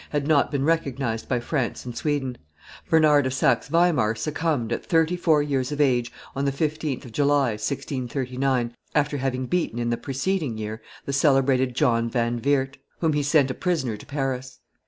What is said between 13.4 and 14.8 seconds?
a prisoner to Paris.